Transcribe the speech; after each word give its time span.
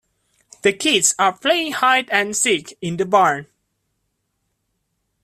The 0.63 0.73
kids 0.73 1.13
are 1.19 1.31
playing 1.37 1.73
hide 1.73 2.09
and 2.09 2.35
seek 2.35 2.75
in 2.81 2.97
the 2.97 3.05
barn. 3.05 3.45